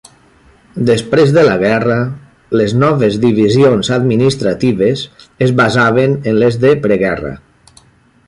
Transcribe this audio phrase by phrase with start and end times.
[0.89, 1.97] Després de la guerra,
[2.61, 5.03] les noves divisions administratives
[5.49, 7.35] es basaven en les de preguerra.